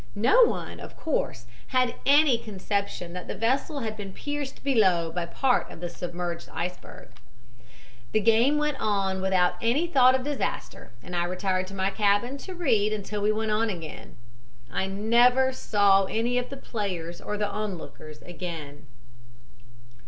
No 0.15 0.43
one, 0.45 0.79
of 0.79 0.97
course, 0.97 1.45
had 1.67 1.93
any 2.07 2.35
conception 2.39 3.13
that 3.13 3.27
the 3.27 3.35
vessel 3.35 3.81
had 3.81 3.95
been 3.95 4.13
pierced 4.13 4.63
below 4.63 5.11
by 5.11 5.27
part 5.27 5.69
of 5.69 5.79
the 5.79 5.89
submerged 5.91 6.49
iceberg. 6.51 7.09
"The 8.11 8.19
game 8.19 8.57
went 8.57 8.77
on 8.79 9.21
without 9.21 9.57
any 9.61 9.85
thought 9.85 10.15
of 10.15 10.23
disaster 10.23 10.89
and 11.03 11.15
I 11.15 11.25
retired 11.25 11.67
to 11.67 11.75
my 11.75 11.91
cabin, 11.91 12.39
to 12.39 12.55
read 12.55 12.91
until 12.91 13.21
we 13.21 13.31
went 13.31 13.51
on 13.51 13.69
again. 13.69 14.15
I 14.71 14.87
never 14.87 15.53
saw 15.53 16.05
any 16.05 16.39
of 16.39 16.49
the 16.49 16.57
players 16.57 17.21
or 17.21 17.37
the 17.37 17.47
onlookers 17.47 18.23
again. 18.23 18.87